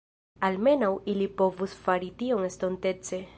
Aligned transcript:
Almenaŭ 0.47 0.89
ili 1.13 1.27
povus 1.41 1.77
fari 1.83 2.11
tion 2.23 2.49
estontece. 2.49 3.23